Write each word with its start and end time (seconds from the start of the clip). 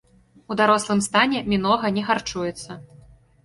У 0.53 0.57
дарослым 0.61 1.03
стане 1.09 1.43
мінога 1.55 1.95
не 2.01 2.09
харчуецца. 2.11 2.83